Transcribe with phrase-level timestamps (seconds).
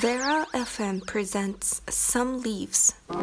[0.00, 2.94] Vera FM presents Some Leaves.
[3.08, 3.14] The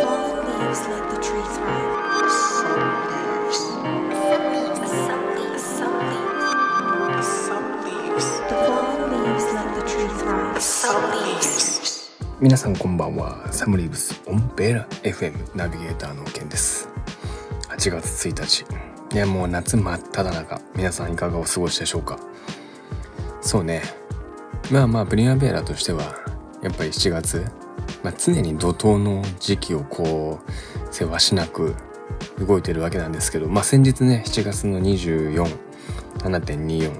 [0.00, 2.30] fallen leaves let the tree thrive.
[2.30, 3.58] Some leaves.
[3.58, 5.64] Some leaves.
[5.64, 7.26] Some leaves.
[7.26, 8.28] Some leaves.
[8.46, 10.62] The fallen leaves let the tree thrive.
[10.62, 12.10] Some leaves.
[12.40, 16.88] 皆さんこんばんはサムリーブスオンベラ FM ナビゲーターのケンです
[17.70, 18.64] 8月1日
[19.14, 22.18] いやもう夏真っ只中皆さんいかがお過ごしでしょうか
[23.54, 23.82] そうね。
[24.72, 26.02] まあまあプリマベーラとしては
[26.60, 27.46] やっぱり7月、
[28.02, 30.50] まあ、常に怒涛の時期をこう
[30.90, 31.76] せわしなく
[32.40, 36.90] 動いてるわけなんですけどまあ先日ね7月の247.24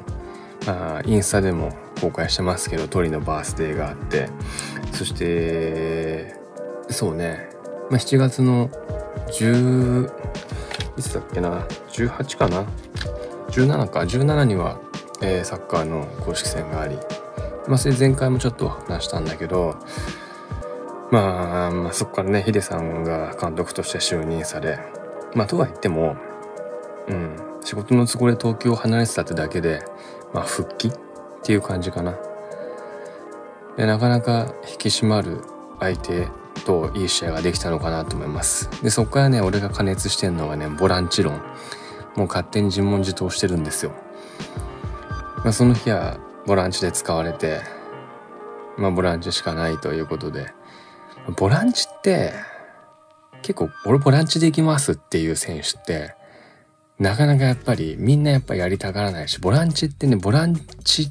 [0.69, 4.29] まあインスタでも公開してますけど鳥のバースデーがあって
[4.93, 6.37] そして
[6.89, 7.49] そうね、
[7.91, 8.69] まあ、7月の
[9.27, 10.09] 10
[10.97, 12.65] いつだっけな18かな
[13.51, 14.01] ？17か。
[14.01, 14.81] 17には、
[15.25, 16.97] えーサッカーの公式戦があり、
[17.67, 19.77] まあ、それ前回もちょっと話したんだけど、
[21.11, 24.79] まあ、まあそこからねヒデさんが監督として就任され
[25.35, 26.17] まあとは言っても
[27.09, 29.83] うん仕事の都合で東京を離れてたってだけで
[30.33, 30.93] まあ復帰っ
[31.43, 32.15] ていう感じかな。
[33.77, 35.41] でなかなか引き締まる
[35.81, 36.29] 相手
[36.65, 38.71] といい試合ができたのかなと思います。
[38.83, 41.35] で、そこからね、俺が加熱してんのがね、ボランチ論。
[42.17, 43.93] もう勝手に自問自答してるんですよ。
[45.45, 47.61] まあ、その日はボランチで使われて、
[48.79, 50.49] まあ、ボランチしかないということで、
[51.37, 52.33] ボランチって、
[53.43, 56.15] 結構、俺ボランチで行きますっていう選手って、
[56.99, 61.11] なかなかやっぱりみんなやっぱりやりたがらないし、ボランチってね、ボランチっ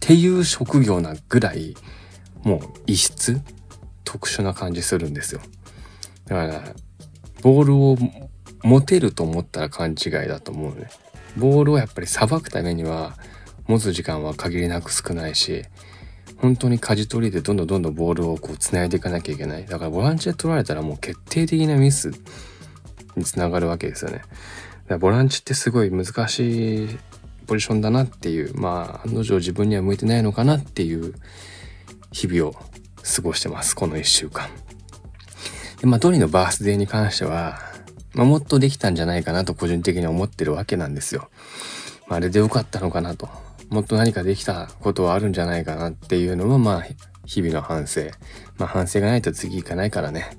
[0.00, 1.76] ていう職業なぐらい、
[2.42, 3.42] もう異質
[4.04, 5.42] 特殊な感じするんですよ。
[6.24, 6.62] だから、
[7.42, 7.98] ボールを
[8.62, 10.88] 持てると思ったら勘違いだと思うね。
[11.36, 13.16] ボールをやっぱりさばくためには、
[13.70, 15.62] 持つ時間は限りなく少ないし、
[16.38, 19.64] 本当に舵取りでどんどんどんどんボールをこう繋いでいかなきゃいけない。
[19.64, 22.10] だからボランチで取られたらもう決定的なミス
[23.14, 24.18] につながるわけですよね。
[24.18, 24.28] だか
[24.88, 26.98] らボランチってすごい難しい
[27.46, 31.14] ポジションだなっていう、まあ、案の定自分には向いてないのかなっていう
[32.10, 33.76] 日々を過ごしてます。
[33.76, 34.48] この一週間。
[35.80, 37.60] で、まあ、トニのバースデーに関しては、
[38.14, 41.28] まあ、もっとできたんじゃないかなと個人的に思ってるわけなんですよ。
[42.08, 43.28] まあ、あれでよかったのかなと。
[43.70, 46.86] もっと何かできたことはあるんじゃないかなっていうのも、まあ、
[47.24, 48.02] 日々の反省。
[48.58, 50.36] まあ、反省がないと次行かないからね。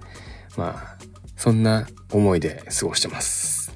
[0.57, 0.97] まあ、
[1.37, 3.71] そんな思いで過ごしてます。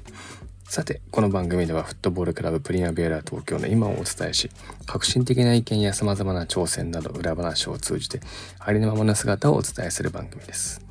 [0.68, 4.50] さて、この番組ではフットボールクラブプリマベーラ東京の今をお伝えし、
[4.84, 8.20] 革新的な意見や様々な挑戦など裏話を通じて、
[8.58, 10.84] ありのままの姿をお伝えする番組です。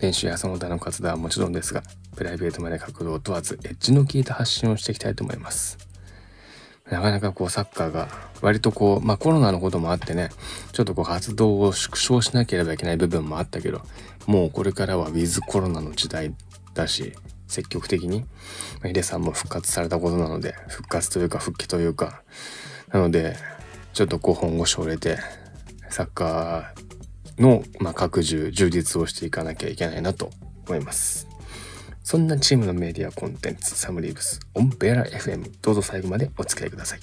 [0.00, 1.84] 練習やその他の活動はもちろんですが、
[2.16, 5.89] プライベートまで角度を問わず、エッジの効いた発信をしていきたいと思います。
[6.90, 8.08] なかなかこうサッカーが
[8.42, 10.30] 割とこう、まあコロナのこともあってね、
[10.72, 13.82] ちょっとこう活動を縮小しなければいけない部分もあったけど、
[14.26, 16.34] もうこれからはウィズコロナの時代
[16.74, 17.12] だし、
[17.46, 18.26] 積極的に、ま
[18.84, 22.22] あヒデさんも復活されたことなので、復活というか復帰というか、
[22.92, 23.36] なので、
[23.92, 25.18] ちょっとこう本腰を入れて、
[25.90, 30.30] サッカーの、まあ、拡充、充実をしていかなきゃいけないなと
[30.66, 31.29] 思います。
[32.02, 37.00] そんなチームのメディアコンテンツ、サムリーブス、オンベラ FM、どうぞ最後までお付き合いください。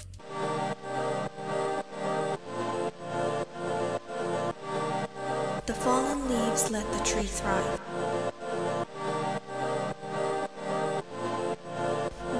[5.66, 7.80] The fallen leaves let the tree thrive.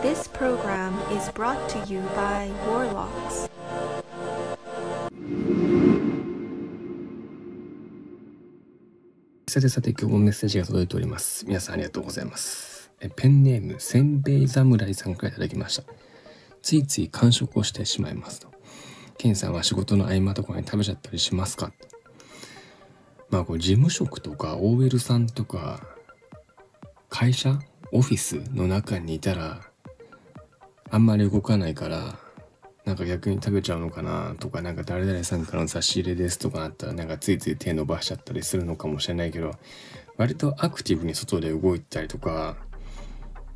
[0.02, 3.47] This program is brought to you by Warlocks.
[9.58, 11.44] さてさて今日もメッセージが届いております。
[11.48, 12.92] 皆さんありがとうございます。
[13.00, 15.84] えペンネーム、せんべい侍さんからいただきました。
[16.62, 18.50] ついつい完食をしてしまいますと。
[19.18, 21.72] ケンさんは仕事の合間とかに食べちゃったりしますか？
[23.32, 25.82] まあこう事務職とか OL さんとか
[27.10, 27.58] 会社
[27.92, 29.62] オフィスの中にいたら
[30.92, 32.20] あんまり動かないから
[32.88, 39.56] なんか逆に食べちゃうのかなとか、なんか誰々さんからの差し入れですとかなったら、なんかついつい手伸ばしちゃったりするのかもしれないけど、
[40.16, 42.56] 割とアクティブに外で動いたりとか、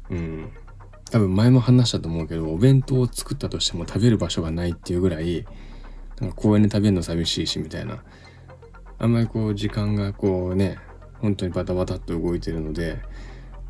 [0.10, 0.52] うん。
[1.10, 5.46] 多分前も話したと思うけど、お弁当を作ったとしても食べる場所がないっていうぐらい、
[6.20, 8.04] なんか公園で食べるの寂しいしみたいな。
[9.00, 10.78] あんまりこう時間がこうね、
[11.20, 13.00] 本当にバタバタっと動いてるので、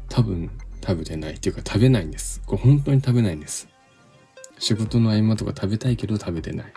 [0.10, 0.50] 多分
[0.84, 2.42] 食べてないっていうか食べないんです。
[2.48, 3.71] これ本当に食べないんです。
[4.62, 6.74] 仕事の合間とか食べたいけど食べてない。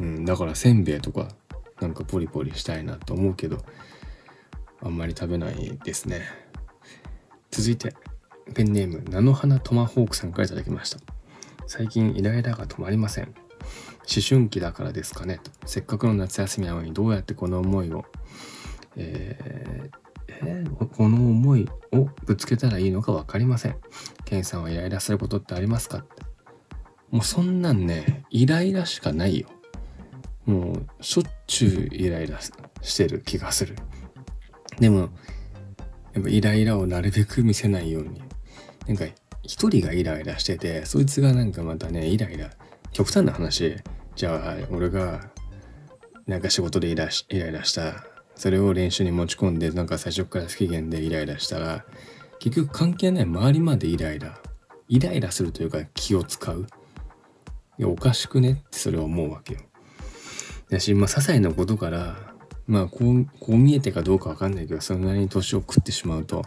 [0.00, 1.28] うん、だからせんべいとか
[1.80, 3.58] なんかポリポリしたいなと思うけど、
[4.82, 6.22] あんまり食べないですね。
[7.52, 7.94] 続いて、
[8.54, 10.98] ペンネーム、菜の花トマホークさんからいただきました。
[11.68, 13.26] 最近イライラが止まりません。
[13.26, 13.34] 思
[14.28, 18.04] 春期だからですかねとせっかくの夏休みなのにどうやってこの思いを、
[18.96, 20.02] えー
[20.44, 23.76] えーこの思いをぶつけたらいいのか分かりません。
[24.24, 26.04] ケンさんはイライラすることってありますか
[27.12, 29.48] もうそんなんねイライラしかないよ。
[30.46, 32.40] もうしょっちゅうイライラ
[32.80, 33.76] してる気がする。
[34.80, 35.10] でも
[36.14, 38.22] やっぱイライラをなるべく見せないように。
[38.88, 39.04] なんか
[39.42, 42.50] 一人がイライラしててそいつがなんかまたねイライラ
[42.92, 43.76] 極端な話。
[44.16, 45.30] じゃあ俺が
[46.26, 48.04] なんか仕事でイライライラした。
[48.34, 51.84] それを練習に持ち込んでなんか最初から不機嫌でイライラしたら
[52.40, 54.40] 結局関係ない周りまでイライラ。
[54.88, 56.66] イライラするというか気を使う。
[57.82, 58.52] いやおかしくね？
[58.52, 59.60] ってそれは思うわけよ。
[60.70, 62.16] だしまあ些細なことから
[62.68, 66.44] まあこうこう見えてかどうかわかんないけどそれなに年を食ってしまうと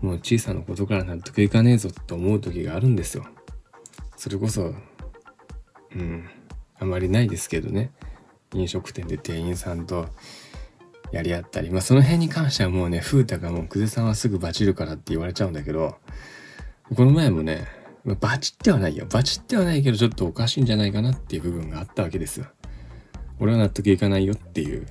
[0.00, 3.26] もう小さなことから納得いかねえぞと思う時があるんですよ。
[4.16, 4.72] それこそ
[5.94, 6.26] うん
[6.78, 7.92] あまりないですけどね。
[8.54, 10.08] 飲食店で店員さんと
[11.12, 15.96] やり合ったりまあその辺に関してはもうね風太がもう久世さんはすぐバチるからって言われちゃうんだけど
[16.96, 17.66] この前もね
[18.04, 19.06] まあバチってはないよ。
[19.06, 22.46] バチってはないけどちょっとおかしいんじゃないかなっていう部分があったわけですよ。
[23.38, 24.86] 俺は納得いかないよっていう。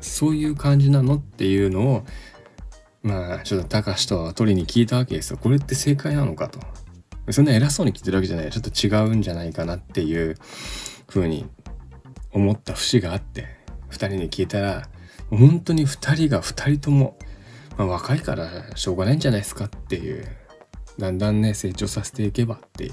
[0.00, 2.04] そういう感じなのっていうのを
[3.02, 5.38] まあちょっとたかしと取りに聞いたわけですよ。
[5.38, 6.60] これって正解なのかと。
[7.30, 8.50] そんな偉そうに聞いてるわけじゃない。
[8.50, 10.36] ちょっと違うんじゃないかなっていう
[11.06, 11.46] 風に
[12.32, 13.46] 思った節があって
[13.90, 14.88] 2人に聞いたら
[15.30, 17.16] 本当に2人が2人とも、
[17.76, 20.26] まあ、若いからしょうがないんじゃないですかっていう。
[20.98, 22.92] だんだんね成長させていけばって。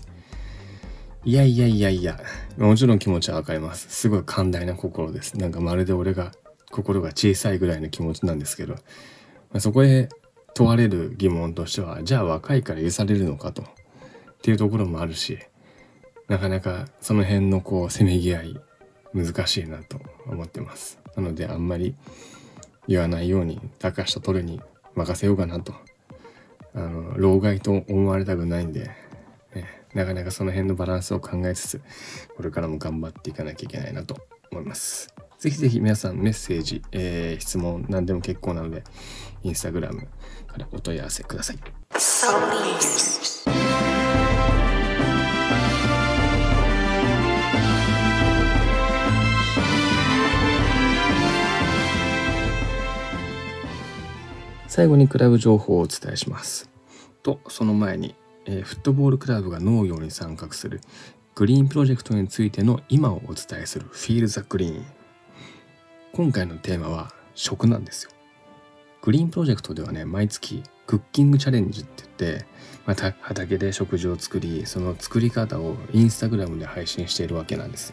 [1.26, 2.20] いやいやいやいや。
[2.58, 3.88] もちろん気持ちはわかります。
[3.90, 5.38] すごい寛大な心です。
[5.38, 6.32] なんかまるで俺が
[6.72, 8.80] 心が小さいぐらいの気持ちなんですけど、ま
[9.56, 10.10] あ、そこへ
[10.54, 13.64] 問われる疑問としてはじゃあ若いから許されるのかと。
[13.64, 13.66] っ
[14.42, 15.38] ていうところもあるし
[16.30, 18.62] なかなかその辺のこうせめぎ合い
[19.14, 21.00] 難しいなと思ってます。
[21.16, 21.96] なのであんまり
[22.88, 24.62] 言わないように高橋と取るに
[24.96, 25.74] 任せようかなと。
[26.74, 28.92] あの老害と思われたくないんで、
[29.56, 31.82] ね、なかなかその辺のバランスを考えつつ
[32.36, 34.18] これからも頑張っていかなきゃいけないなと
[34.52, 35.14] 思います。
[35.40, 38.84] ぜひぜひ皆さんメッセージ、えー質問何でも結構なので
[39.44, 40.02] インスタグラム
[40.48, 41.58] からお問い合わせください。
[54.80, 56.70] 最後にクラブ情報をお伝えします。
[57.22, 58.16] とその前に、
[58.46, 60.80] えーフットボールクラブが農業に参画する
[61.36, 64.86] グリーンプロジェクトについての今をお伝えするフィールザグリーン。
[66.14, 68.12] 今回のテーマは食なんですよ。
[69.02, 72.46] グリーンプロジェクトではね毎月クッキングチャレンジって言って、
[72.86, 77.92] また畑で食事を作りその作り方をインスタグラムで配信しているわけなんです、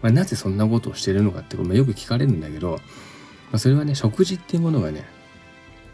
[0.00, 2.78] まあ、なぜそんなことをしているのかってまあよく聞かれるんだけど、ま
[3.56, 5.04] あ、それはね食事っていうものがね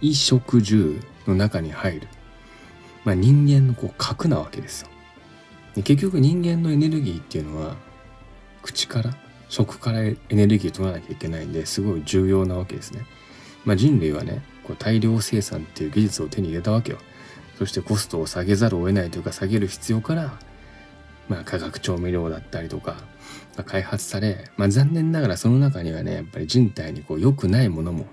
[0.00, 2.08] 衣食住の中に入る、
[3.04, 4.88] まあ、人間のこう核なわけですよ。
[5.74, 7.76] で結局人間のエネルギーっていうのは
[8.62, 9.14] 口から
[9.48, 13.04] 食からエネルギーを取らなきゃいけないんですごい重要なわけですね、
[13.64, 16.98] まあ、人類はねこう大量生産っていう技術を手に入れたわけよ。
[17.58, 20.32] そしてコストを下げざるを得ないというか下げる必要から、
[21.28, 22.96] まあ、化学調味料だったりとか
[23.54, 28.06] が開発され、まあ、残念ながらその中にはねやっぱり人体にこう良くないものも、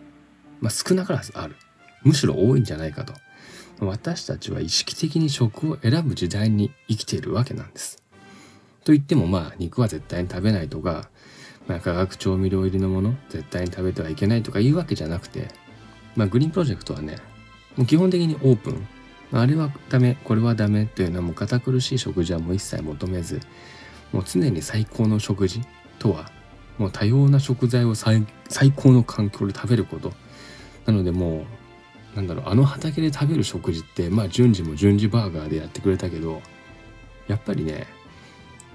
[0.60, 1.56] まあ、少なからずある。
[2.04, 3.14] むしろ多いんじゃないかと。
[3.80, 8.04] 私たちは意識的に食を選ぶ時代に生きているわけなんです。
[8.84, 11.10] と言ってもまあ肉は絶対に食べないとか、
[11.68, 15.50] まあ、化学調味料入りのもの絶対に食べてはいけないとかいうわけじゃなくて、
[16.16, 17.18] まあ、グリーンプロジェクトはね
[17.86, 18.88] 基本的にオープン。
[19.34, 23.42] あれはダメこれはダメっていうのはもう堅苦しい食事はもう一切求めず
[24.14, 25.62] もう常に最高の食事
[26.00, 26.32] とは
[26.78, 30.14] もう多様な食材を最最高の環境で食べること。
[30.86, 31.46] なのでもう
[32.18, 36.42] なんだろうあの畑で食べる食事ってまあ順次も順次バーガーでやってくれたけど
[37.28, 37.86] やっぱりね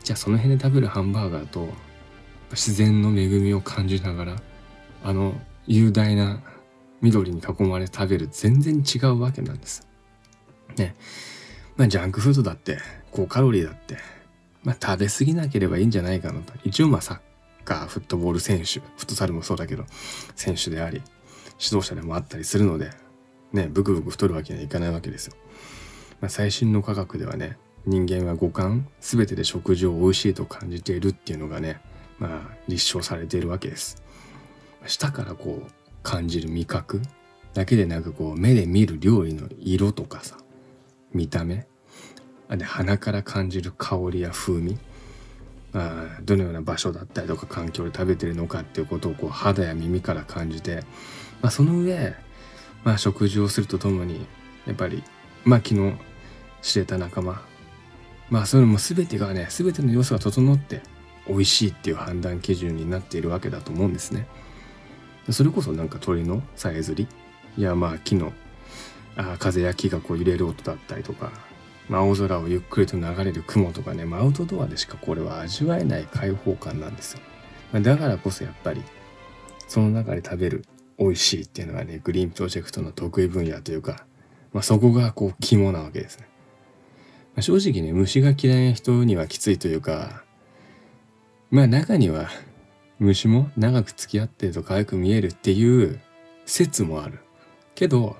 [0.04, 1.68] じゃあその辺で食べるハンバーガーと
[2.52, 4.36] 自然の恵みを感じながら
[5.02, 5.34] あの
[5.66, 6.40] 雄大な
[7.00, 9.88] 緑に囲まれ食べる全然違うわけなんです。
[10.76, 10.94] ね。
[11.76, 12.78] まあジャンクフードだって
[13.10, 13.96] 高カロリーだって
[14.62, 16.52] まあ食べ過ぎなければいいんじゃないかなと。
[16.62, 17.18] 一応まあサッ
[17.64, 19.84] カーフットボール選手フットサルもそうだけど
[20.36, 21.02] 選手であり
[21.58, 23.01] 指導者でもあったりするので
[23.52, 25.34] ね、ブクブク太るわけにはいかないわけですよ。
[26.20, 31.80] まあ、最新の科学ではね、人間は五感全てで食事を美味しいと感じているっていうのがね、
[32.18, 34.02] まあ、立証されているわけです。
[34.86, 35.70] 舌からこう
[36.02, 37.02] 感じる味覚
[37.54, 40.38] だけでなくこう目で見る料理の色とかさ、
[41.12, 41.66] 見た目
[42.48, 44.78] あで鼻から感じる香りや風味
[45.74, 50.82] あ、どのような場所だったりとか環境で食べてるのかっていうことをこう肌や耳から感じて、
[51.40, 52.14] まあ、その上、
[52.84, 54.26] まあ、食事をするとともに
[54.66, 55.02] やっぱり、
[55.44, 55.94] まあ、昨日
[56.62, 57.42] 知れた仲間
[58.32, 60.80] まあそういうのも全てがね全ての要素が整って
[61.28, 64.26] 美味しいっていう判断基準になっているわけだと思うんですね。
[65.30, 67.06] それこそなんか鳥のさえずり
[67.56, 68.32] いやまあ木の
[69.16, 71.30] あ風や木がこう揺れる音だったりとか、
[71.88, 77.20] まあ、青空をゆっくりと流れる雲とかね、まあ、アウトドアでしかこれは味わえない開放感なんですよ。
[77.72, 78.82] まあ、だからこそやっぱり
[79.68, 80.64] その中で食べる
[81.02, 84.04] 美味しいっていうのがねグリーンプロジェクトの得意分野というか、
[84.52, 86.28] まあ、そこがこう肝なわけですね。
[87.34, 90.22] まあ、正直ね虫が嫌いな人にはきついというか
[91.50, 92.28] まあ中には
[92.98, 96.00] 虫も長く付き合ってると可愛く見えるっていう
[96.46, 97.18] 説もある。
[97.74, 98.16] けど、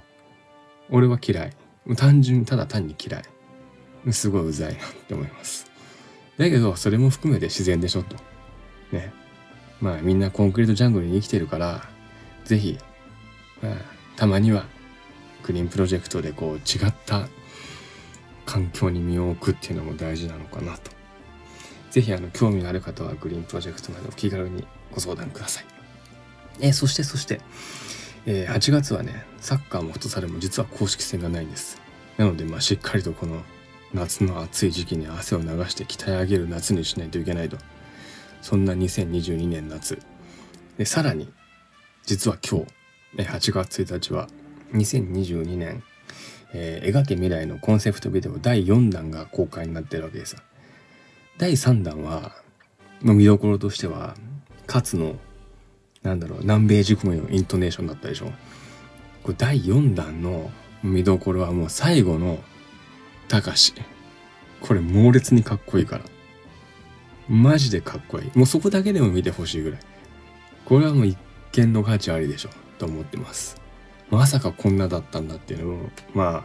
[0.91, 1.53] 俺は嫌い。
[1.97, 4.13] 単純、ただ単に嫌い。
[4.13, 5.71] すごいうざいなって思います。
[6.37, 8.17] だけど、それも含めて自然でしょと。
[8.91, 9.13] ね。
[9.81, 11.89] まあみんなコンクリートジャングルに生きてるから、
[12.45, 12.79] ぜひ、
[13.63, 13.75] まあ、
[14.17, 14.65] たまには
[15.43, 17.29] グリーンプロジェクトでこう違った
[18.47, 20.91] 環境に身を置くっていうのも大事なのかなと
[21.93, 25.65] ぜひあの興味のある方はグリーンプロジェクトまでお気軽にご相談ください。
[26.61, 27.43] え、そしてそして、
[28.25, 31.83] えー、8月はね、サッカーもフットサルも実は公式戦がないんです。
[32.17, 33.43] なので、まあ、しっかりとこの
[33.93, 37.59] 夏の暑い時期に汗を流して鍛え上げる夏にしないといけないと。
[38.41, 40.01] そんな2022年夏。
[40.79, 41.31] で、さらに、
[42.05, 42.65] 実は今
[43.17, 44.29] 日、8月1日は
[44.73, 45.83] 2022年、
[46.53, 50.37] えー、描け未来のコンセプトビデオ第4弾が公開になってるわけです
[51.39, 52.33] 第3弾は、
[53.03, 54.17] の見どころとしては、
[54.67, 55.17] 勝の、
[56.03, 58.33] なんだろう、南米塾のイントネーションだったでしょ。
[59.23, 60.51] これ第4弾の
[60.83, 62.39] 見どころはもう最後の、
[63.29, 63.75] たかし。
[64.61, 66.05] これ猛烈にかっこいいから。
[67.29, 68.31] マジでかっこいい。
[68.35, 69.81] もうそこだけでも見てほしいぐらい。
[70.65, 71.17] これはもう
[71.53, 72.51] 見の価値ありでしょ。
[72.79, 73.61] と思ってます。
[74.11, 76.45] まさかこんなだったんだっていうのを、ま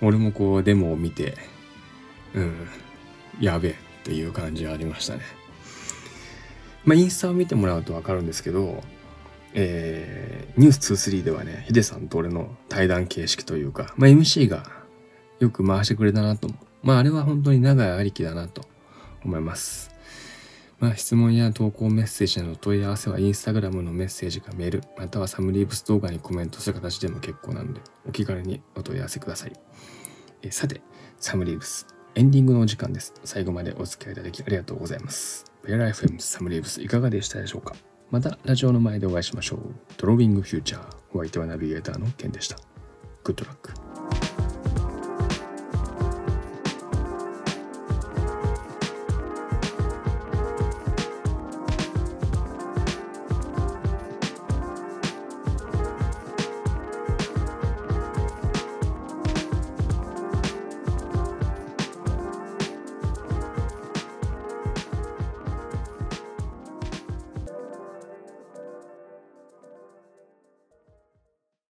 [0.00, 1.36] 俺もこうデモを見て、
[2.34, 2.68] うん、
[3.40, 5.22] やべえっていう感じがありましたね。
[6.84, 8.82] まあ、インスタを見てもらうとわかるんですけど、
[9.54, 14.64] えー、ニュース23ではね、ヒデさんと俺の対談形式というか、まあ、MC が
[15.40, 16.86] よく回してくれたなと思う。
[16.86, 18.62] まあ、あれは本当に長いありきだなと
[19.24, 19.90] 思います。
[20.78, 29.52] まあ、質問や投稿メッセージなど問い合わせはインスタグラムのメッセージかメール、またはサムリーブス動画にコメントする形でも結構なので、お気軽にお問い合わせください。
[30.42, 30.80] えさて、
[31.18, 33.12] サムリーブス、エンディングのお時間です。
[33.24, 35.44] 最後までお付き合いいただきありがとうございます。
[35.64, 37.74] ベライフ FM サムリーブスいかがでしたでしょうか？
[38.10, 39.60] またラジオの前でお会いしましょう。
[39.96, 40.96] ドロービングフューチャー。
[41.12, 42.56] お相手はナビゲーターのケンでした。
[43.24, 43.87] グッドラック。